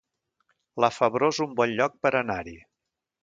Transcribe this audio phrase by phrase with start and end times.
[0.83, 2.57] La Febró es un bon lloc per anar-hi